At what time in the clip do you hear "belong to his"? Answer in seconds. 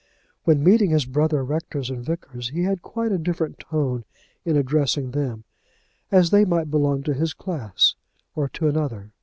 6.71-7.35